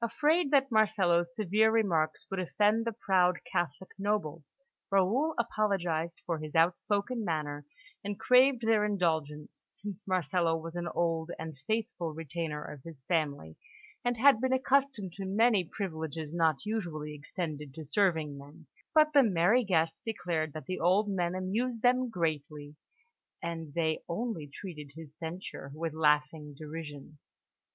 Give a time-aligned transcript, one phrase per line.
[0.00, 4.56] Afraid that Marcello's severe remarks would offend the proud Catholic nobles,
[4.90, 7.66] Raoul apologised for his outspoken manner,
[8.02, 13.56] and craved their indulgence, since Marcello was an old and faithful retainer of his family,
[14.06, 19.22] and had been accustomed to many privileges not usually extended to serving men; but the
[19.22, 22.74] merry guests declared that the old man amused them greatly,
[23.42, 27.18] and they only treated his censure with laughing derision.